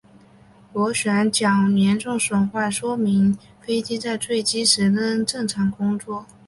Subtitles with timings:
[0.73, 6.25] 螺旋桨严重损坏说明飞机在坠机时仍正常工作。